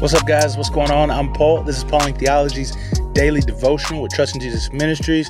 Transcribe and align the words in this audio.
What's 0.00 0.14
up, 0.14 0.28
guys? 0.28 0.56
What's 0.56 0.70
going 0.70 0.92
on? 0.92 1.10
I'm 1.10 1.32
Paul. 1.32 1.64
This 1.64 1.78
is 1.78 1.82
Pauling 1.82 2.14
Theology's 2.14 2.72
daily 3.14 3.40
devotional 3.40 4.00
with 4.00 4.12
Trust 4.12 4.36
in 4.36 4.40
Jesus 4.40 4.72
Ministries. 4.72 5.28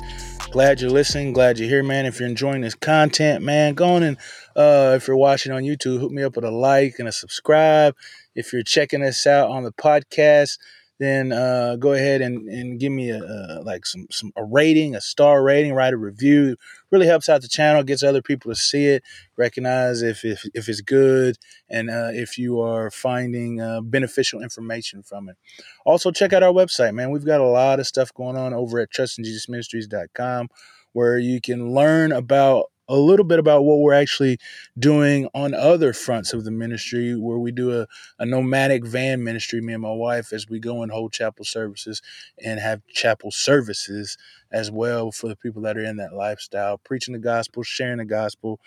Glad 0.51 0.79
you're 0.79 0.91
listening. 0.91 1.33
Glad 1.33 1.57
you're 1.57 1.67
here, 1.67 1.81
man. 1.81 2.05
If 2.05 2.19
you're 2.19 2.29
enjoying 2.29 2.61
this 2.61 2.75
content, 2.75 3.43
man, 3.43 3.73
go 3.73 3.95
on 3.95 4.03
and 4.03 4.17
uh, 4.55 4.93
if 4.95 5.07
you're 5.07 5.17
watching 5.17 5.51
on 5.51 5.63
YouTube, 5.63 5.99
hook 5.99 6.11
me 6.11 6.21
up 6.21 6.35
with 6.35 6.45
a 6.45 6.51
like 6.51 6.99
and 6.99 7.07
a 7.07 7.11
subscribe. 7.11 7.95
If 8.35 8.53
you're 8.53 8.61
checking 8.61 9.01
us 9.01 9.25
out 9.25 9.49
on 9.49 9.63
the 9.63 9.71
podcast, 9.71 10.59
then 10.99 11.31
uh, 11.31 11.77
go 11.77 11.93
ahead 11.93 12.21
and, 12.21 12.47
and 12.49 12.79
give 12.79 12.91
me 12.91 13.09
a, 13.09 13.19
a, 13.19 13.61
like 13.63 13.85
some 13.85 14.07
some 14.11 14.31
a 14.35 14.43
rating, 14.43 14.95
a 14.95 15.01
star 15.01 15.41
rating, 15.41 15.73
write 15.73 15.93
a 15.93 15.97
review. 15.97 16.57
Really 16.91 17.07
helps 17.07 17.29
out 17.29 17.41
the 17.41 17.47
channel, 17.47 17.83
gets 17.83 18.03
other 18.03 18.21
people 18.21 18.51
to 18.51 18.55
see 18.55 18.85
it, 18.87 19.03
recognize 19.37 20.01
if 20.01 20.25
if, 20.25 20.45
if 20.53 20.67
it's 20.67 20.81
good, 20.81 21.37
and 21.69 21.89
uh, 21.89 22.09
if 22.11 22.37
you 22.37 22.59
are 22.59 22.91
finding 22.91 23.61
uh, 23.61 23.81
beneficial 23.81 24.41
information 24.41 25.01
from 25.01 25.29
it. 25.29 25.37
Also, 25.85 26.11
check 26.11 26.33
out 26.33 26.43
our 26.43 26.53
website, 26.53 26.93
man. 26.93 27.11
We've 27.11 27.25
got 27.25 27.41
a 27.41 27.47
lot 27.47 27.79
of 27.79 27.87
stuff 27.87 28.13
going 28.13 28.35
on 28.35 28.53
over 28.53 28.79
at 28.79 28.91
trustinjesusministries.com 28.91 30.49
where 30.93 31.17
you 31.17 31.39
can 31.39 31.73
learn 31.73 32.11
about 32.11 32.65
a 32.89 32.97
little 32.97 33.25
bit 33.25 33.39
about 33.39 33.63
what 33.63 33.79
we're 33.79 33.93
actually 33.93 34.39
doing 34.77 35.29
on 35.33 35.53
other 35.53 35.93
fronts 35.93 36.33
of 36.33 36.43
the 36.43 36.51
ministry, 36.51 37.15
where 37.15 37.37
we 37.37 37.51
do 37.51 37.79
a, 37.79 37.87
a 38.17 38.25
nomadic 38.25 38.85
van 38.85 39.23
ministry, 39.23 39.61
me 39.61 39.73
and 39.73 39.83
my 39.83 39.91
wife, 39.91 40.33
as 40.33 40.49
we 40.49 40.59
go 40.59 40.83
and 40.83 40.91
hold 40.91 41.13
chapel 41.13 41.45
services 41.45 42.01
and 42.43 42.59
have 42.59 42.81
chapel 42.87 43.31
services 43.31 44.17
as 44.51 44.71
well 44.71 45.11
for 45.11 45.27
the 45.27 45.35
people 45.35 45.61
that 45.61 45.77
are 45.77 45.83
in 45.83 45.97
that 45.97 46.13
lifestyle, 46.13 46.77
preaching 46.79 47.13
the 47.13 47.19
gospel, 47.19 47.63
sharing 47.63 47.99
the 47.99 48.05
gospel, 48.05 48.59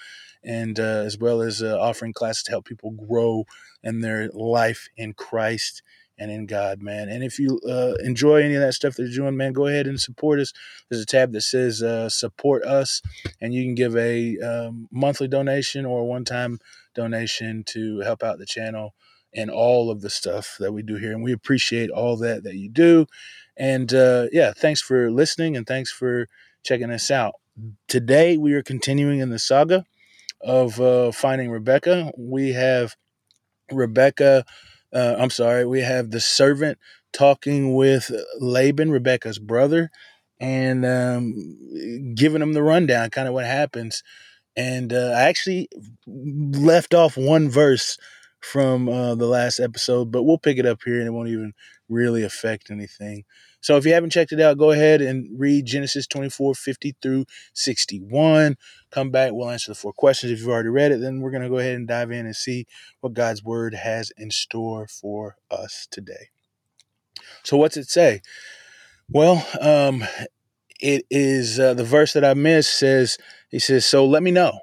and 0.44 0.78
uh, 0.78 1.02
as 1.04 1.18
well 1.18 1.42
as 1.42 1.62
uh, 1.62 1.78
offering 1.80 2.12
classes 2.12 2.44
to 2.44 2.52
help 2.52 2.64
people 2.64 2.92
grow 2.92 3.44
in 3.82 4.00
their 4.00 4.28
life 4.28 4.88
in 4.96 5.12
Christ 5.12 5.82
and 6.18 6.30
in 6.30 6.46
God, 6.46 6.80
man. 6.82 7.08
And 7.08 7.24
if 7.24 7.38
you 7.38 7.60
uh, 7.68 7.94
enjoy 8.04 8.42
any 8.42 8.54
of 8.54 8.60
that 8.60 8.74
stuff 8.74 8.94
that 8.94 9.02
you're 9.04 9.24
doing, 9.24 9.36
man, 9.36 9.52
go 9.52 9.66
ahead 9.66 9.86
and 9.86 10.00
support 10.00 10.40
us. 10.40 10.52
There's 10.88 11.02
a 11.02 11.06
tab 11.06 11.32
that 11.32 11.42
says 11.42 11.82
uh, 11.82 12.08
support 12.08 12.64
us, 12.64 13.02
and 13.40 13.54
you 13.54 13.64
can 13.64 13.74
give 13.74 13.96
a 13.96 14.38
um, 14.38 14.88
monthly 14.90 15.28
donation 15.28 15.86
or 15.86 16.00
a 16.00 16.04
one 16.04 16.24
time 16.24 16.58
donation 16.94 17.64
to 17.68 18.00
help 18.00 18.22
out 18.22 18.38
the 18.38 18.46
channel 18.46 18.94
and 19.34 19.50
all 19.50 19.90
of 19.90 20.02
the 20.02 20.10
stuff 20.10 20.56
that 20.60 20.72
we 20.72 20.82
do 20.82 20.96
here. 20.96 21.12
And 21.12 21.22
we 21.22 21.32
appreciate 21.32 21.90
all 21.90 22.16
that 22.18 22.44
that 22.44 22.56
you 22.56 22.68
do. 22.68 23.06
And 23.56 23.92
uh, 23.92 24.28
yeah, 24.32 24.52
thanks 24.56 24.80
for 24.80 25.10
listening 25.10 25.56
and 25.56 25.66
thanks 25.66 25.90
for 25.90 26.28
checking 26.64 26.90
us 26.90 27.10
out. 27.10 27.34
Today, 27.88 28.36
we 28.36 28.54
are 28.54 28.62
continuing 28.62 29.20
in 29.20 29.30
the 29.30 29.38
saga 29.38 29.84
of 30.40 30.80
uh, 30.80 31.12
finding 31.12 31.50
Rebekah. 31.50 32.12
We 32.16 32.52
have 32.52 32.96
Rebekah 33.70 34.44
uh, 34.92 35.16
I'm 35.18 35.30
sorry, 35.30 35.66
we 35.66 35.80
have 35.80 36.10
the 36.10 36.20
servant 36.20 36.78
talking 37.12 37.74
with 37.74 38.10
Laban, 38.40 38.90
Rebekah's 38.90 39.38
brother, 39.38 39.90
and 40.40 40.84
um, 40.84 42.14
giving 42.14 42.42
him 42.42 42.52
the 42.52 42.62
rundown, 42.62 43.10
kind 43.10 43.28
of 43.28 43.34
what 43.34 43.46
happens. 43.46 44.02
And 44.56 44.92
uh, 44.92 45.14
I 45.16 45.22
actually 45.22 45.68
left 46.06 46.94
off 46.94 47.16
one 47.16 47.48
verse 47.48 47.96
from 48.40 48.88
uh, 48.88 49.14
the 49.14 49.26
last 49.26 49.60
episode, 49.60 50.10
but 50.10 50.24
we'll 50.24 50.38
pick 50.38 50.58
it 50.58 50.66
up 50.66 50.80
here 50.84 50.98
and 50.98 51.06
it 51.06 51.12
won't 51.12 51.28
even 51.28 51.52
really 51.88 52.22
affect 52.22 52.70
anything. 52.70 53.24
So 53.62 53.76
if 53.76 53.86
you 53.86 53.94
haven't 53.94 54.10
checked 54.10 54.32
it 54.32 54.40
out, 54.40 54.58
go 54.58 54.72
ahead 54.72 55.00
and 55.00 55.28
read 55.38 55.66
Genesis 55.66 56.06
24 56.08 56.54
50 56.54 56.96
through 57.00 57.24
61. 57.54 58.56
Come 58.90 59.10
back, 59.10 59.32
we'll 59.32 59.48
answer 59.48 59.70
the 59.70 59.76
four 59.76 59.92
questions. 59.92 60.32
If 60.32 60.40
you've 60.40 60.48
already 60.48 60.68
read 60.68 60.92
it, 60.92 61.00
then 61.00 61.20
we're 61.20 61.30
going 61.30 61.44
to 61.44 61.48
go 61.48 61.58
ahead 61.58 61.76
and 61.76 61.86
dive 61.86 62.10
in 62.10 62.26
and 62.26 62.36
see 62.36 62.66
what 63.00 63.14
God's 63.14 63.42
word 63.42 63.74
has 63.74 64.12
in 64.18 64.30
store 64.30 64.88
for 64.88 65.36
us 65.50 65.86
today. 65.90 66.28
So, 67.44 67.56
what's 67.56 67.76
it 67.76 67.88
say? 67.88 68.20
Well, 69.08 69.46
um, 69.60 70.04
it 70.80 71.06
is 71.08 71.60
uh, 71.60 71.74
the 71.74 71.84
verse 71.84 72.12
that 72.14 72.24
I 72.24 72.34
missed 72.34 72.76
says, 72.76 73.16
He 73.48 73.60
says, 73.60 73.86
So 73.86 74.04
let 74.04 74.24
me 74.24 74.32
know, 74.32 74.58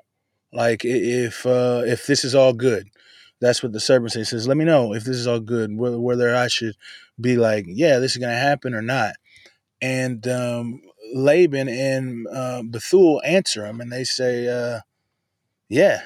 like 0.51 0.83
if 0.83 1.45
uh, 1.45 1.83
if 1.85 2.05
this 2.05 2.25
is 2.25 2.35
all 2.35 2.53
good. 2.53 2.89
That's 3.41 3.63
what 3.63 3.71
the 3.71 3.79
servant 3.79 4.11
says. 4.11 4.29
Says, 4.29 4.47
Let 4.47 4.57
me 4.57 4.65
know 4.65 4.93
if 4.93 5.03
this 5.03 5.17
is 5.17 5.27
all 5.27 5.39
good, 5.39 5.71
whether, 5.73 6.35
I 6.35 6.47
should 6.47 6.75
be 7.19 7.37
like, 7.37 7.65
yeah, 7.67 7.99
this 7.99 8.11
is 8.11 8.17
going 8.17 8.33
to 8.33 8.37
happen 8.37 8.73
or 8.73 8.81
not. 8.81 9.15
And 9.81 10.27
um, 10.27 10.81
Laban 11.13 11.69
and 11.69 12.27
uh, 12.27 12.63
Bethuel 12.63 13.21
answer 13.23 13.65
him 13.65 13.81
and 13.81 13.91
they 13.91 14.03
say, 14.03 14.47
uh, 14.47 14.81
yeah. 15.69 16.01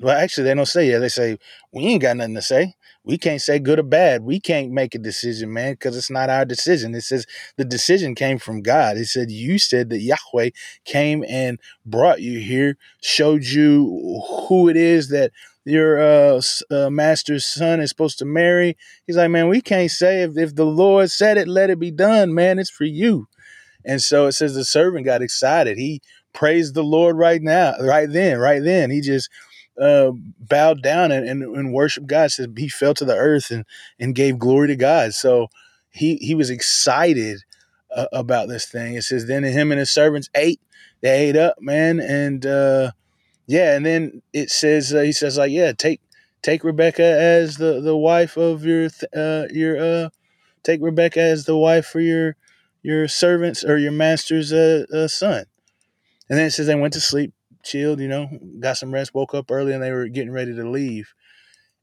Well, 0.00 0.16
actually, 0.16 0.44
they 0.44 0.54
don't 0.54 0.66
say 0.66 0.90
yeah. 0.90 0.98
They 0.98 1.08
say, 1.08 1.38
we 1.72 1.84
ain't 1.86 2.02
got 2.02 2.16
nothing 2.16 2.34
to 2.34 2.42
say. 2.42 2.74
We 3.04 3.16
can't 3.16 3.40
say 3.40 3.58
good 3.58 3.78
or 3.78 3.84
bad. 3.84 4.24
We 4.24 4.40
can't 4.40 4.72
make 4.72 4.94
a 4.94 4.98
decision, 4.98 5.52
man, 5.52 5.74
because 5.74 5.96
it's 5.96 6.10
not 6.10 6.30
our 6.30 6.44
decision. 6.44 6.94
It 6.94 7.02
says 7.02 7.26
the 7.56 7.64
decision 7.64 8.14
came 8.14 8.38
from 8.38 8.60
God. 8.60 8.96
It 8.96 9.06
said, 9.06 9.30
You 9.30 9.58
said 9.58 9.90
that 9.90 10.00
Yahweh 10.00 10.50
came 10.84 11.24
and 11.28 11.60
brought 11.86 12.22
you 12.22 12.40
here, 12.40 12.76
showed 13.02 13.44
you 13.44 14.20
who 14.48 14.68
it 14.68 14.76
is 14.76 15.08
that 15.10 15.30
your 15.64 16.00
uh, 16.00 16.42
uh, 16.70 16.90
master's 16.90 17.44
son 17.44 17.80
is 17.80 17.88
supposed 17.88 18.18
to 18.18 18.24
marry. 18.24 18.76
He's 19.06 19.16
like, 19.16 19.30
man, 19.30 19.48
we 19.48 19.60
can't 19.60 19.90
say 19.90 20.22
if, 20.22 20.36
if 20.36 20.54
the 20.54 20.66
Lord 20.66 21.10
said 21.10 21.38
it, 21.38 21.48
let 21.48 21.70
it 21.70 21.78
be 21.78 21.90
done, 21.90 22.34
man. 22.34 22.58
It's 22.58 22.70
for 22.70 22.84
you. 22.84 23.28
And 23.84 24.02
so 24.02 24.26
it 24.26 24.32
says 24.32 24.54
the 24.54 24.64
servant 24.64 25.04
got 25.04 25.22
excited. 25.22 25.78
He 25.78 26.00
praised 26.32 26.74
the 26.74 26.82
Lord 26.82 27.16
right 27.16 27.40
now, 27.40 27.74
right 27.80 28.10
then, 28.10 28.38
right 28.38 28.62
then. 28.62 28.90
He 28.90 29.00
just 29.00 29.30
uh, 29.80 30.12
bowed 30.38 30.82
down 30.82 31.12
and, 31.12 31.28
and, 31.28 31.42
and 31.42 31.72
worshiped 31.72 32.06
God. 32.06 32.30
Says 32.30 32.48
he 32.56 32.68
fell 32.68 32.94
to 32.94 33.04
the 33.04 33.16
earth 33.16 33.50
and, 33.50 33.64
and 33.98 34.14
gave 34.14 34.38
glory 34.38 34.68
to 34.68 34.76
God. 34.76 35.14
So 35.14 35.48
he, 35.90 36.16
he 36.16 36.34
was 36.34 36.50
excited 36.50 37.40
uh, 37.94 38.06
about 38.12 38.48
this 38.48 38.66
thing. 38.66 38.94
It 38.94 39.02
says, 39.02 39.26
then 39.26 39.44
him 39.44 39.70
and 39.70 39.78
his 39.78 39.90
servants 39.90 40.28
ate. 40.34 40.60
They 41.00 41.28
ate 41.28 41.36
up, 41.36 41.56
man. 41.60 42.00
And, 42.00 42.44
uh, 42.44 42.92
yeah, 43.46 43.76
and 43.76 43.84
then 43.84 44.22
it 44.32 44.50
says 44.50 44.92
uh, 44.94 45.00
he 45.00 45.12
says 45.12 45.36
like, 45.36 45.52
yeah, 45.52 45.72
take 45.72 46.00
take 46.42 46.64
Rebekah 46.64 47.02
as 47.02 47.56
the 47.56 47.80
the 47.80 47.96
wife 47.96 48.36
of 48.36 48.64
your 48.64 48.88
uh 49.14 49.46
your 49.50 49.78
uh 49.78 50.08
take 50.62 50.80
Rebekah 50.82 51.20
as 51.20 51.44
the 51.44 51.56
wife 51.56 51.86
for 51.86 52.00
your 52.00 52.36
your 52.82 53.08
servants 53.08 53.64
or 53.64 53.78
your 53.78 53.92
master's 53.92 54.52
uh, 54.52 54.84
uh, 54.92 55.08
son. 55.08 55.44
And 56.28 56.38
then 56.38 56.46
it 56.46 56.50
says 56.50 56.66
they 56.66 56.74
went 56.74 56.92
to 56.94 57.00
sleep, 57.00 57.32
chilled, 57.62 58.00
you 58.00 58.08
know, 58.08 58.28
got 58.60 58.76
some 58.76 58.92
rest, 58.92 59.14
woke 59.14 59.34
up 59.34 59.50
early, 59.50 59.72
and 59.72 59.82
they 59.82 59.92
were 59.92 60.08
getting 60.08 60.32
ready 60.32 60.54
to 60.54 60.68
leave. 60.68 61.14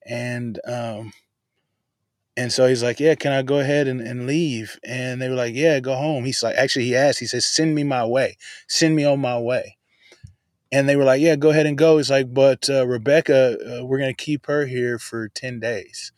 And 0.05 0.59
um, 0.66 1.11
and 2.38 2.51
so 2.51 2.67
he's 2.67 2.81
like, 2.81 2.99
yeah, 2.99 3.16
can 3.16 3.33
I 3.33 3.43
go 3.43 3.59
ahead 3.59 3.88
and, 3.88 4.01
and 4.01 4.25
leave? 4.25 4.79
And 4.83 5.22
they 5.22 5.29
were 5.29 5.35
like, 5.35 5.53
yeah, 5.53 5.79
go 5.79 5.95
home. 5.95 6.23
He's 6.25 6.41
like, 6.41 6.55
actually, 6.55 6.85
he 6.85 6.95
asked, 6.95 7.19
he 7.19 7.28
says, 7.28 7.45
send 7.45 7.75
me 7.75 7.83
my 7.83 8.05
way, 8.05 8.38
send 8.67 8.95
me 8.95 9.05
on 9.05 9.19
my 9.19 9.38
way 9.38 9.78
and 10.71 10.87
they 10.87 10.95
were 10.95 11.03
like, 11.03 11.21
"Yeah, 11.21 11.35
go 11.35 11.49
ahead 11.49 11.65
and 11.65 11.77
go." 11.77 11.97
It's 11.97 12.09
like, 12.09 12.33
but 12.33 12.69
uh, 12.69 12.87
Rebekah, 12.87 13.79
uh, 13.81 13.85
we're 13.85 13.97
going 13.97 14.13
to 14.15 14.23
keep 14.23 14.47
her 14.47 14.65
here 14.65 14.97
for 14.97 15.27
ten 15.29 15.59
days. 15.59 16.11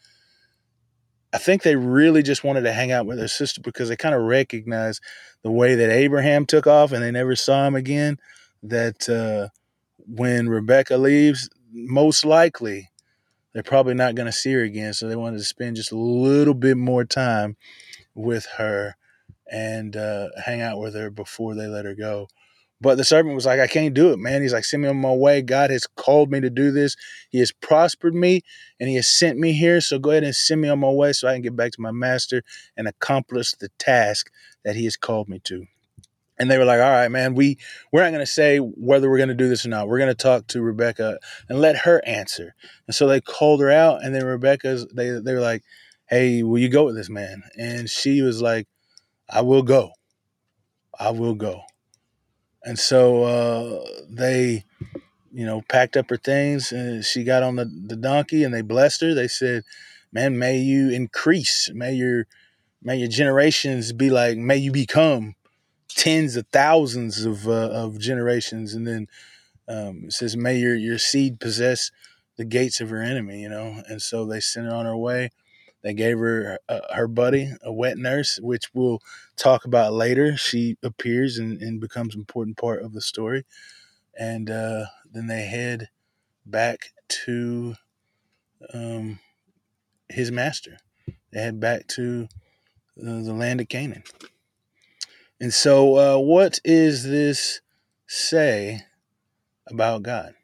I 1.34 1.40
think 1.40 1.64
they 1.64 1.76
really 1.76 2.22
just 2.22 2.44
wanted 2.44 2.62
to 2.62 2.74
hang 2.74 2.92
out 2.92 3.08
with 3.08 3.18
their 3.18 3.28
sister 3.28 3.60
because 3.62 3.90
they 3.90 3.96
kind 3.96 4.14
of 4.14 4.22
recognized 4.22 5.02
the 5.42 5.52
way 5.52 5.74
that 5.76 5.90
Abraham 5.90 6.46
took 6.46 6.68
off, 6.68 6.92
and 6.92 7.02
they 7.04 7.12
never 7.12 7.36
saw 7.36 7.66
him 7.66 7.76
again. 7.76 8.18
That 8.62 9.10
uh, 9.10 9.50
when 9.98 10.48
Rebekah 10.48 10.98
leaves, 10.98 11.50
most 11.72 12.24
likely 12.24 12.92
they're 13.54 13.64
probably 13.64 13.94
not 13.94 14.16
going 14.16 14.26
to 14.26 14.32
see 14.32 14.54
her 14.54 14.62
again. 14.62 14.94
So 14.94 15.08
they 15.08 15.16
wanted 15.16 15.38
to 15.38 15.44
spend 15.44 15.76
just 15.76 15.92
a 15.92 15.98
little 15.98 16.54
bit 16.54 16.78
more 16.78 17.06
time 17.06 17.58
with 18.16 18.46
her 18.58 18.96
and 19.52 19.96
uh, 19.96 20.30
hang 20.44 20.62
out 20.62 20.80
with 20.80 20.96
her 20.96 21.10
before 21.10 21.56
they 21.56 21.68
let 21.68 21.86
her 21.86 21.96
go. 21.96 22.28
But 22.84 22.98
the 22.98 23.06
servant 23.06 23.34
was 23.34 23.46
like, 23.46 23.62
I 23.62 23.68
can't 23.68 23.94
do 23.94 24.12
it, 24.12 24.20
man. 24.20 24.42
He's 24.42 24.52
like, 24.52 24.66
send 24.66 24.84
me 24.84 24.90
on 24.90 24.98
my 24.98 25.14
way. 25.14 25.42
God 25.42 25.70
has 25.70 25.88
called 25.88 26.30
me 26.30 26.42
to 26.42 26.50
do 26.50 26.70
this. 26.70 26.98
He 27.30 27.40
has 27.40 27.50
prospered 27.50 28.14
me 28.14 28.42
and 28.78 28.90
he 28.90 28.96
has 28.96 29.08
sent 29.08 29.40
me 29.40 29.54
here. 29.54 29.80
So 29.80 29.98
go 29.98 30.12
ahead 30.12 30.26
and 30.26 30.36
send 30.36 30.60
me 30.60 30.68
on 30.68 30.80
my 30.80 30.90
way 30.90 31.14
so 31.14 31.30
I 31.30 31.34
can 31.34 31.42
get 31.42 31.56
back 31.56 31.72
to 31.72 31.82
my 31.82 31.92
master 31.92 32.44
and 32.76 32.86
accomplish 32.86 33.54
the 33.54 33.70
task 33.80 34.30
that 34.66 34.76
he 34.76 34.84
has 34.84 34.98
called 34.98 35.30
me 35.30 35.40
to. 35.46 35.66
And 36.38 36.52
they 36.52 36.58
were 36.58 36.66
like, 36.66 36.82
all 36.82 36.92
right, 36.92 37.08
man, 37.08 37.36
we, 37.36 37.58
we're 37.94 38.04
not 38.04 38.10
going 38.10 38.20
to 38.20 38.30
say 38.30 38.58
whether 38.58 39.10
we're 39.10 39.16
going 39.16 39.30
to 39.30 39.34
do 39.34 39.48
this 39.48 39.66
or 39.66 39.70
not. 39.70 39.88
We're 39.88 40.00
going 40.00 40.10
to 40.10 40.14
talk 40.14 40.48
to 40.48 40.62
Rebekah 40.62 41.20
and 41.48 41.62
let 41.62 41.78
her 41.78 42.06
answer. 42.06 42.54
And 42.86 42.94
so 42.94 43.08
they 43.08 43.22
called 43.22 43.62
her 43.62 43.72
out. 43.72 44.04
And 44.04 44.14
then 44.14 44.26
Rebekah's, 44.26 44.88
they, 44.88 45.10
they 45.12 45.34
were 45.34 45.40
like, 45.40 45.64
hey, 46.08 46.44
will 46.44 46.60
you 46.60 46.68
go 46.68 46.84
with 46.84 46.98
this 46.98 47.10
man? 47.10 47.44
And 47.58 47.90
she 47.90 48.22
was 48.22 48.42
like, 48.42 48.68
I 49.30 49.40
will 49.40 49.64
go. 49.64 49.92
I 51.00 51.12
will 51.12 51.36
go. 51.36 51.62
And 52.64 52.80
so 52.80 53.24
uh, 53.24 53.86
they, 54.10 54.64
you 55.34 55.46
know, 55.46 55.62
packed 55.70 55.98
up 55.98 56.10
her 56.10 56.18
things 56.18 56.72
and 56.72 57.04
she 57.04 57.24
got 57.24 57.44
on 57.44 57.56
the, 57.58 57.66
the 57.66 57.96
donkey 57.96 58.44
and 58.44 58.54
they 58.54 58.62
blessed 58.62 59.02
her. 59.02 59.14
They 59.14 59.28
said, 59.28 59.64
Man, 60.12 60.38
may 60.38 60.60
you 60.60 60.92
increase. 60.92 61.72
May 61.74 61.94
your 61.94 62.28
may 62.82 62.98
your 62.98 63.08
generations 63.08 63.94
be 63.94 64.10
like, 64.10 64.38
may 64.38 64.58
you 64.58 64.72
become 64.72 65.36
tens 65.90 66.36
of 66.36 66.48
thousands 66.52 67.26
of 67.26 67.48
uh, 67.48 67.70
of 67.72 68.00
generations. 68.00 68.74
And 68.74 68.88
then 68.88 69.08
um, 69.68 70.04
it 70.06 70.14
says, 70.14 70.38
May 70.38 70.58
your, 70.58 70.76
your 70.76 70.98
seed 70.98 71.40
possess 71.40 71.92
the 72.38 72.46
gates 72.46 72.82
of 72.82 72.90
her 72.90 73.02
enemy, 73.02 73.42
you 73.42 73.50
know. 73.50 73.84
And 73.88 74.02
so 74.02 74.26
they 74.26 74.40
sent 74.40 74.68
her 74.68 74.76
on 74.76 74.86
her 74.86 74.98
way. 74.98 75.32
They 75.84 75.94
gave 75.94 76.18
her 76.18 76.60
uh, 76.70 76.80
her 76.94 77.08
buddy, 77.08 77.52
a 77.62 77.72
wet 77.72 77.98
nurse, 77.98 78.40
which 78.42 78.74
we'll 78.74 79.02
talk 79.36 79.66
about 79.66 79.94
later. 79.94 80.38
She 80.38 80.78
appears 80.82 81.38
and, 81.38 81.62
and 81.62 81.82
becomes 81.82 82.16
an 82.16 82.22
important 82.22 82.58
part 82.58 82.82
of 82.82 82.94
the 82.94 83.02
story. 83.02 83.46
And 84.18 84.50
uh, 84.50 84.86
then 85.12 85.28
they 85.28 85.42
head 85.42 85.90
back 86.46 86.94
to 87.26 87.76
um, 88.74 89.20
his 90.08 90.32
master. 90.32 90.78
They 91.32 91.42
head 91.42 91.60
back 91.60 91.88
to 91.90 92.28
uh, 92.98 93.22
the 93.22 93.34
land 93.34 93.60
of 93.60 93.68
Canaan. 93.68 94.04
And 95.42 95.54
so, 95.54 95.98
uh, 95.98 96.20
what 96.20 96.60
is 96.64 97.04
this 97.04 97.60
say 98.08 98.82
about 99.68 100.04
God? 100.04 100.36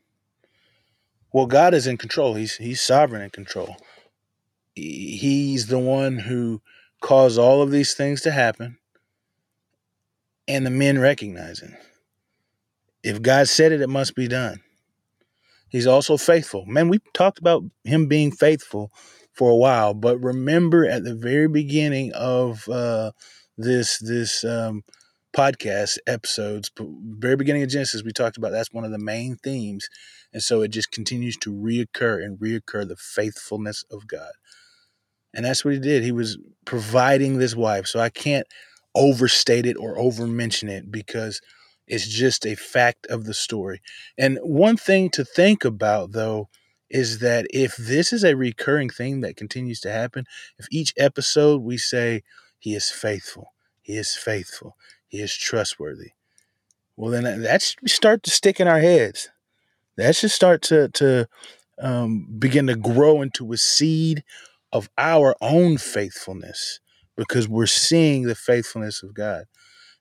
Well, 1.32 1.46
God 1.46 1.74
is 1.74 1.88
in 1.88 1.96
control. 1.96 2.34
He's 2.34 2.58
He's 2.58 2.82
sovereign 2.82 3.22
in 3.22 3.30
control. 3.30 3.78
He's 4.80 5.68
the 5.68 5.80
one 5.80 6.18
who 6.18 6.62
caused 7.02 7.40
all 7.40 7.62
of 7.62 7.72
these 7.72 7.94
things 7.94 8.22
to 8.22 8.32
happen, 8.32 8.78
and 10.48 10.66
the 10.66 10.72
men 10.72 11.00
recognize 11.00 11.62
it. 11.62 11.72
If 13.04 13.22
God 13.22 13.48
said 13.48 13.72
it, 13.72 13.82
it 13.82 13.90
must 13.90 14.16
be 14.16 14.28
done. 14.28 14.62
He's 15.70 15.88
also 15.88 16.18
faithful. 16.18 16.66
Man, 16.66 16.90
we 16.90 17.00
talked 17.14 17.40
about 17.40 17.64
him 17.84 18.08
being 18.08 18.32
faithful 18.32 18.92
for 19.32 19.52
a 19.52 19.56
while, 19.56 19.94
but 19.94 20.20
remember 20.20 20.86
at 20.86 21.04
the 21.04 21.16
very 21.16 21.48
beginning 21.48 22.12
of 22.14 22.68
uh, 22.68 23.12
this 23.58 24.00
this 24.00 24.44
um, 24.44 24.84
podcast 25.34 26.00
episodes, 26.08 26.72
very 26.80 27.36
beginning 27.36 27.64
of 27.64 27.70
Genesis, 27.70 28.04
we 28.04 28.12
talked 28.12 28.38
about 28.38 28.52
that's 28.52 28.74
one 28.74 28.84
of 28.84 28.92
the 28.92 28.98
main 28.98 29.36
themes, 29.36 29.88
and 30.34 30.42
so 30.42 30.62
it 30.62 30.70
just 30.70 30.92
continues 30.92 31.38
to 31.38 31.54
reoccur 31.54 32.24
and 32.24 32.40
reoccur 32.40 32.88
the 32.88 32.96
faithfulness 32.96 33.86
of 33.92 34.08
God, 34.08 34.32
and 35.34 35.46
that's 35.46 35.64
what 35.64 35.74
he 35.74 35.80
did. 35.80 36.04
He 36.04 36.12
was 36.12 36.38
providing 36.66 37.38
this 37.38 37.56
wife, 37.56 37.88
so 37.88 38.00
I 38.00 38.10
can't 38.10 38.48
overstate 38.96 39.66
it 39.66 39.78
or 39.78 39.98
over 39.98 40.28
mention 40.28 40.70
it 40.70 40.92
because 40.92 41.42
it's 41.88 42.08
just 42.08 42.46
a 42.46 42.56
fact 42.56 43.08
of 43.08 43.26
the 43.26 43.34
story. 43.34 43.82
And 44.18 44.38
one 44.42 44.78
thing 44.78 45.10
to 45.12 45.26
think 45.26 45.66
about, 45.66 46.12
though, 46.12 46.50
is 46.90 47.20
that 47.20 47.46
if 47.52 47.76
this 47.78 48.12
is 48.12 48.24
a 48.24 48.36
recurring 48.36 48.90
thing 48.90 49.22
that 49.22 49.38
continues 49.38 49.80
to 49.82 49.92
happen, 49.92 50.26
if 50.58 50.68
each 50.72 50.94
episode 50.98 51.62
we 51.62 51.78
say, 51.78 52.24
He 52.58 52.76
is 52.76 52.90
faithful, 52.90 53.54
He 53.82 53.98
is 53.98 54.16
faithful, 54.16 54.76
He 55.08 55.20
is 55.22 55.36
trustworthy, 55.36 56.12
well, 57.00 57.12
then 57.12 57.44
that 57.44 57.62
should 57.62 57.90
start 57.90 58.24
to 58.24 58.30
stick 58.30 58.60
in 58.60 58.68
our 58.68 58.82
heads. 58.82 59.30
That 59.96 60.18
should 60.18 60.32
start 60.32 60.62
to, 60.64 60.90
to 60.90 61.30
um, 61.82 62.28
begin 62.38 62.68
to 62.68 62.76
grow 62.76 63.22
into 63.22 63.54
a 63.54 63.58
seed 63.58 64.26
of 64.72 64.90
our 64.98 65.36
own 65.42 65.78
faithfulness 65.78 66.80
because 67.16 67.48
we're 67.48 67.66
seeing 67.66 68.24
the 68.24 68.36
faithfulness 68.36 69.04
of 69.04 69.14
God 69.14 69.46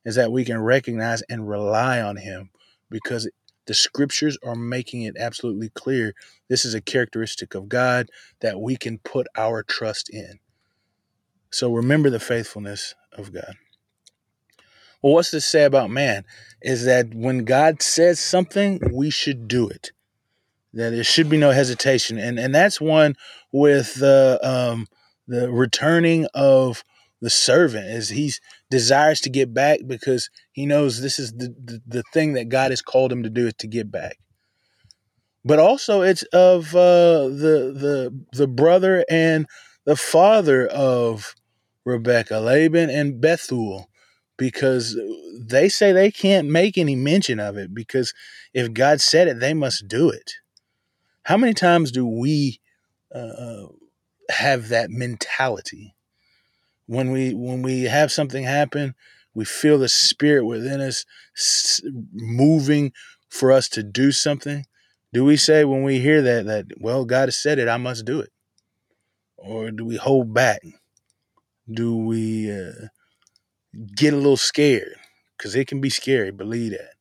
is 0.05 0.15
that 0.15 0.31
we 0.31 0.45
can 0.45 0.59
recognize 0.59 1.21
and 1.23 1.49
rely 1.49 2.01
on 2.01 2.17
him 2.17 2.51
because 2.89 3.29
the 3.65 3.73
scriptures 3.73 4.37
are 4.43 4.55
making 4.55 5.03
it 5.03 5.15
absolutely 5.19 5.69
clear 5.69 6.13
this 6.47 6.65
is 6.65 6.73
a 6.73 6.81
characteristic 6.81 7.53
of 7.53 7.69
God 7.69 8.09
that 8.39 8.59
we 8.59 8.75
can 8.75 8.99
put 8.99 9.27
our 9.37 9.61
trust 9.61 10.09
in. 10.09 10.39
So 11.51 11.71
remember 11.71 12.09
the 12.09 12.19
faithfulness 12.19 12.95
of 13.13 13.33
God. 13.33 13.55
Well, 15.01 15.13
what's 15.13 15.31
this 15.31 15.45
say 15.45 15.63
about 15.63 15.89
man? 15.89 16.25
Is 16.61 16.85
that 16.85 17.13
when 17.13 17.45
God 17.45 17.81
says 17.81 18.19
something, 18.19 18.79
we 18.91 19.09
should 19.09 19.47
do 19.47 19.67
it. 19.67 19.91
That 20.73 20.91
there 20.91 21.03
should 21.03 21.29
be 21.29 21.37
no 21.37 21.51
hesitation, 21.51 22.17
and 22.19 22.39
and 22.39 22.53
that's 22.53 22.79
one 22.79 23.15
with 23.51 23.95
the 23.95 24.39
um, 24.43 24.87
the 25.27 25.51
returning 25.51 26.27
of 26.33 26.83
the 27.21 27.29
servant 27.29 27.87
is 27.87 28.09
he's 28.09 28.39
desires 28.69 29.19
to 29.21 29.29
get 29.29 29.53
back 29.53 29.79
because 29.85 30.29
he 30.51 30.65
knows 30.65 31.01
this 31.01 31.19
is 31.19 31.33
the, 31.33 31.53
the, 31.63 31.81
the 31.85 32.03
thing 32.13 32.33
that 32.33 32.49
God 32.49 32.71
has 32.71 32.81
called 32.81 33.11
him 33.11 33.23
to 33.23 33.29
do 33.29 33.47
is 33.47 33.53
to 33.59 33.67
get 33.67 33.91
back. 33.91 34.17
But 35.43 35.59
also 35.59 36.01
it's 36.01 36.23
of 36.33 36.75
uh, 36.75 37.27
the 37.27 37.73
the 37.73 38.25
the 38.33 38.47
brother 38.47 39.05
and 39.09 39.47
the 39.85 39.95
father 39.95 40.67
of 40.67 41.33
Rebekah, 41.85 42.39
Laban 42.39 42.89
and 42.89 43.19
Bethuel, 43.19 43.89
because 44.37 44.97
they 45.39 45.69
say 45.69 45.91
they 45.91 46.11
can't 46.11 46.49
make 46.49 46.77
any 46.77 46.95
mention 46.95 47.39
of 47.39 47.57
it 47.57 47.73
because 47.73 48.13
if 48.53 48.73
God 48.73 49.01
said 49.01 49.27
it, 49.27 49.39
they 49.39 49.53
must 49.53 49.87
do 49.87 50.09
it. 50.09 50.33
How 51.23 51.37
many 51.37 51.53
times 51.53 51.91
do 51.91 52.05
we 52.05 52.59
uh, 53.13 53.17
uh 53.17 53.67
have 54.29 54.69
that 54.69 54.89
mentality? 54.89 55.95
when 56.89 57.11
we 57.11 57.35
when 57.35 57.61
we 57.61 57.83
have 57.83 58.11
something 58.11 58.43
happen 58.43 58.95
we 59.35 59.45
feel 59.45 59.77
the 59.77 59.87
spirit 59.87 60.43
within 60.43 60.81
us 60.81 61.05
moving 62.11 62.91
for 63.29 63.51
us 63.51 63.69
to 63.69 63.83
do 63.83 64.11
something. 64.11 64.65
Do 65.13 65.23
we 65.23 65.37
say 65.37 65.63
when 65.65 65.83
we 65.83 65.99
hear 65.99 66.21
that 66.23 66.45
that 66.47 66.65
well 66.79 67.05
god 67.05 67.27
has 67.27 67.37
said 67.37 67.59
it 67.59 67.67
i 67.67 67.77
must 67.77 68.05
do 68.05 68.19
it 68.19 68.31
or 69.37 69.71
do 69.71 69.85
we 69.85 69.95
hold 69.95 70.33
back? 70.33 70.61
Do 71.71 71.95
we 71.95 72.51
uh, 72.51 72.87
get 73.95 74.13
a 74.13 74.17
little 74.17 74.35
scared? 74.35 74.95
Because 75.37 75.55
it 75.55 75.67
can 75.67 75.79
be 75.79 75.89
scary 75.89 76.31
believe 76.31 76.71
that 76.71 76.95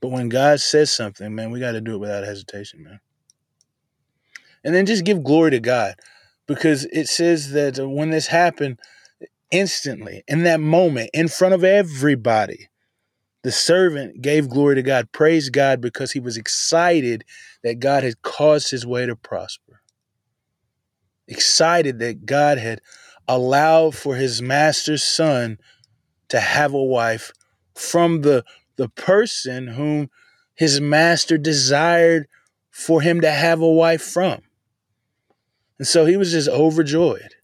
but 0.00 0.08
when 0.08 0.28
god 0.28 0.60
says 0.60 0.90
something 0.90 1.34
man 1.34 1.50
we 1.50 1.60
got 1.60 1.72
to 1.72 1.80
do 1.80 1.94
it 1.94 1.98
without 1.98 2.24
hesitation 2.24 2.82
man 2.82 3.00
and 4.64 4.74
then 4.74 4.86
just 4.86 5.04
give 5.04 5.22
glory 5.22 5.50
to 5.50 5.60
god 5.60 5.94
because 6.48 6.86
it 6.86 7.06
says 7.06 7.52
that 7.52 7.78
when 7.78 8.10
this 8.10 8.26
happened, 8.26 8.80
instantly, 9.52 10.24
in 10.26 10.42
that 10.42 10.58
moment, 10.58 11.10
in 11.12 11.28
front 11.28 11.54
of 11.54 11.62
everybody, 11.62 12.68
the 13.44 13.52
servant 13.52 14.20
gave 14.20 14.48
glory 14.48 14.74
to 14.74 14.82
God, 14.82 15.12
praised 15.12 15.52
God 15.52 15.80
because 15.80 16.10
he 16.12 16.20
was 16.20 16.36
excited 16.36 17.24
that 17.62 17.78
God 17.78 18.02
had 18.02 18.22
caused 18.22 18.70
his 18.70 18.84
way 18.86 19.06
to 19.06 19.14
prosper. 19.14 19.82
Excited 21.28 21.98
that 22.00 22.26
God 22.26 22.58
had 22.58 22.80
allowed 23.28 23.94
for 23.94 24.16
his 24.16 24.40
master's 24.40 25.02
son 25.02 25.58
to 26.30 26.40
have 26.40 26.72
a 26.72 26.82
wife 26.82 27.30
from 27.74 28.22
the, 28.22 28.42
the 28.78 28.88
person 28.88 29.66
whom 29.66 30.08
his 30.54 30.80
master 30.80 31.36
desired 31.36 32.26
for 32.70 33.02
him 33.02 33.20
to 33.20 33.30
have 33.30 33.60
a 33.60 33.70
wife 33.70 34.02
from. 34.02 34.40
And 35.78 35.86
so 35.86 36.06
he 36.06 36.16
was 36.16 36.32
just 36.32 36.48
overjoyed. 36.48 37.34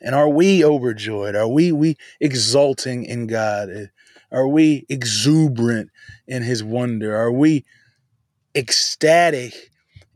And 0.00 0.14
are 0.14 0.28
we 0.28 0.64
overjoyed? 0.64 1.36
Are 1.36 1.46
we 1.46 1.72
we 1.72 1.96
exulting 2.20 3.04
in 3.04 3.26
God? 3.26 3.90
Are 4.32 4.48
we 4.48 4.86
exuberant 4.88 5.90
in 6.26 6.42
his 6.42 6.64
wonder? 6.64 7.14
Are 7.14 7.32
we 7.32 7.64
ecstatic 8.54 9.70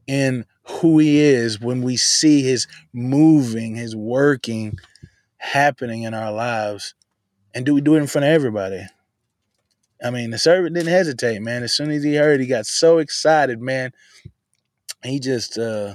in 0.07 0.47
who 0.65 0.99
he 0.99 1.21
is 1.21 1.61
when 1.61 1.83
we 1.83 1.99
see 1.99 2.43
his 2.43 2.67
moving, 2.95 3.77
his 3.77 3.95
working 3.95 4.79
happening 5.37 6.03
in 6.03 6.15
our 6.15 6.33
lives? 6.33 6.95
And 7.55 7.67
do 7.67 7.75
we 7.75 7.83
do 7.83 7.95
it 7.95 7.99
in 7.99 8.07
front 8.07 8.25
of 8.25 8.31
everybody? 8.31 8.87
I 10.05 10.11
mean, 10.11 10.31
the 10.31 10.39
servant 10.39 10.75
didn't 10.75 10.93
hesitate, 10.93 11.41
man. 11.41 11.63
As 11.63 11.73
soon 11.73 11.91
as 11.91 12.05
he 12.05 12.17
heard, 12.17 12.39
he 12.39 12.47
got 12.47 12.67
so 12.67 12.99
excited, 12.99 13.61
man. 13.63 13.93
He 15.03 15.19
just 15.19 15.59
uh 15.59 15.95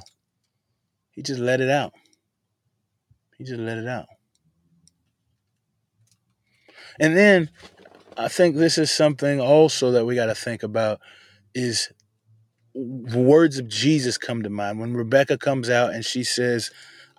he 1.12 1.22
just 1.22 1.40
let 1.40 1.62
it 1.62 1.70
out. 1.70 1.94
He 3.38 3.44
just 3.44 3.60
let 3.60 3.78
it 3.78 3.88
out. 3.88 4.08
And 7.00 7.16
then 7.16 7.52
I 8.18 8.28
think 8.30 8.56
this 8.56 8.80
is 8.80 8.92
something 8.92 9.40
also 9.40 9.92
that 9.92 10.06
we 10.06 10.16
got 10.16 10.26
to 10.26 10.36
think 10.36 10.64
about 10.64 11.00
is 11.54 11.92
words 12.74 13.60
of 13.60 13.68
Jesus 13.68 14.18
come 14.18 14.42
to 14.42 14.50
mind 14.50 14.80
when 14.80 14.96
Rebekah 14.96 15.38
comes 15.38 15.70
out 15.70 15.94
and 15.94 16.04
she 16.04 16.24
says, 16.24 16.72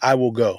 "I 0.03 0.17
will 0.17 0.33
go." 0.33 0.59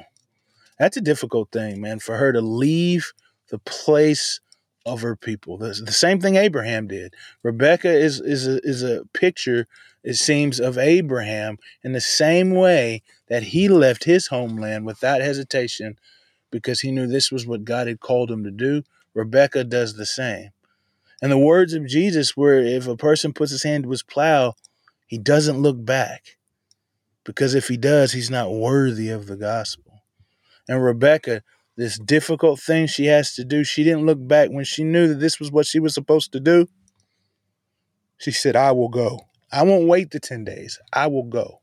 That's 0.80 0.98
a 0.98 1.02
difficult 1.02 1.52
thing, 1.52 1.82
man, 1.82 2.00
for 2.00 2.18
her 2.18 2.32
to 2.32 2.42
leave 2.42 3.12
the 3.50 3.60
place 3.60 4.40
of 4.86 5.02
her 5.02 5.16
people. 5.16 5.58
The, 5.58 5.80
the 5.86 5.92
same 5.92 6.20
thing 6.20 6.36
Abraham 6.36 6.88
did. 6.88 7.14
Rebekah 7.44 7.94
is 7.94 8.20
is 8.20 8.48
a, 8.48 8.60
is 8.64 8.84
a 8.84 9.06
picture, 9.14 9.68
it 10.04 10.16
seems, 10.16 10.60
of 10.60 10.78
Abraham 10.78 11.58
in 11.84 11.94
the 11.94 12.02
same 12.02 12.52
way 12.52 13.04
that 13.28 13.44
he 13.44 13.68
left 13.68 14.04
his 14.06 14.28
homeland 14.28 14.86
without 14.86 15.22
hesitation 15.22 15.98
because 16.52 16.82
he 16.82 16.92
knew 16.92 17.08
this 17.08 17.32
was 17.32 17.48
what 17.48 17.64
God 17.64 17.88
had 17.88 18.00
called 18.00 18.32
him 18.32 18.44
to 18.44 18.52
do. 18.52 18.84
Rebekah 19.14 19.66
does 19.66 19.96
the 19.96 20.06
same. 20.06 20.52
And 21.22 21.32
the 21.32 21.38
words 21.38 21.74
of 21.74 21.86
Jesus 21.86 22.36
were 22.36 22.60
if 22.60 22.88
a 22.88 22.98
person 22.98 23.34
puts 23.34 23.52
his 23.52 23.64
hand 23.64 23.84
to 23.84 23.92
his 23.92 24.04
plow, 24.04 24.56
he 25.06 25.18
doesn't 25.18 25.62
look 25.62 25.84
back. 25.84 26.38
Because 27.24 27.54
if 27.54 27.68
he 27.68 27.78
does, 27.78 28.14
he's 28.14 28.32
not 28.32 28.52
worthy 28.52 29.10
of 29.10 29.28
the 29.28 29.36
gospel. 29.36 30.02
And 30.68 30.84
Rebekah 30.84 31.44
this 31.78 31.98
difficult 31.98 32.60
thing 32.60 32.88
she 32.88 33.06
has 33.06 33.34
to 33.36 33.44
do. 33.44 33.64
She 33.64 33.84
didn't 33.84 34.06
look 34.06 34.26
back 34.28 34.50
when 34.50 34.66
she 34.66 34.84
knew 34.84 35.08
that 35.08 35.20
this 35.20 35.40
was 35.40 35.52
what 35.52 35.66
she 35.66 35.80
was 35.80 35.94
supposed 35.94 36.32
to 36.34 36.40
do. 36.40 36.68
She 38.18 38.32
said, 38.32 38.56
I 38.56 38.72
will 38.72 38.90
go. 38.90 39.20
I 39.52 39.64
won't 39.64 39.88
wait 39.88 40.12
the 40.12 40.20
10 40.20 40.44
days. 40.44 40.80
I 40.94 41.08
will 41.08 41.24
go. 41.24 41.62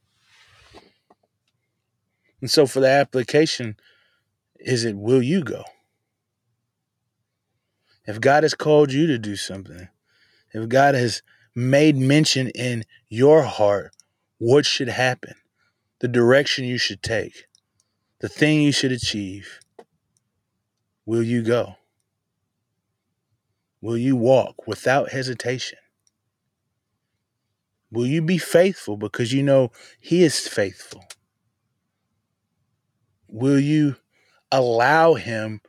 And 2.40 2.50
so 2.50 2.66
for 2.66 2.80
the 2.80 2.88
application, 2.88 3.76
is 4.58 4.84
it 4.84 4.96
will 4.96 5.22
you 5.22 5.42
go? 5.42 5.64
If 8.06 8.20
God 8.20 8.42
has 8.42 8.54
called 8.54 8.92
you 8.92 9.06
to 9.06 9.18
do 9.18 9.36
something, 9.36 9.88
if 10.52 10.68
God 10.68 10.94
has 10.94 11.22
made 11.54 11.96
mention 11.96 12.48
in 12.50 12.84
your 13.08 13.42
heart 13.42 13.92
what 14.38 14.64
should 14.64 14.88
happen, 14.88 15.34
the 16.00 16.08
direction 16.08 16.64
you 16.64 16.78
should 16.78 17.02
take, 17.02 17.44
the 18.20 18.28
thing 18.28 18.62
you 18.62 18.72
should 18.72 18.92
achieve, 18.92 19.60
will 21.08 21.22
you 21.22 21.40
go? 21.40 21.74
Will 23.80 23.96
you 23.96 24.14
walk 24.14 24.66
without 24.66 25.10
hesitation? 25.10 25.78
Will 27.90 28.04
you 28.04 28.20
be 28.20 28.36
faithful 28.36 28.98
because 28.98 29.32
you 29.32 29.42
know 29.42 29.72
He 29.98 30.22
is 30.22 30.46
faithful? 30.46 31.02
Will 33.26 33.58
you 33.58 33.96
allow 34.52 35.14
Him 35.14 35.62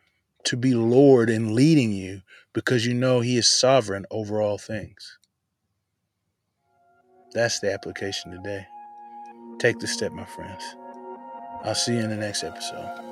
to 0.43 0.57
be 0.57 0.73
Lord 0.73 1.29
and 1.29 1.53
leading 1.53 1.93
you 1.93 2.21
because 2.51 2.85
you 2.85 2.93
know 2.93 3.21
He 3.21 3.37
is 3.37 3.47
sovereign 3.49 4.05
over 4.11 4.41
all 4.41 4.57
things? 4.57 5.17
That's 7.31 7.61
the 7.61 7.71
application 7.71 8.31
today. 8.31 8.67
Take 9.57 9.79
the 9.79 9.87
step, 9.87 10.11
my 10.11 10.25
friends. 10.25 10.75
I'll 11.63 11.75
see 11.75 11.93
you 11.93 11.99
in 11.99 12.09
the 12.09 12.17
next 12.17 12.43
episode. 12.43 13.08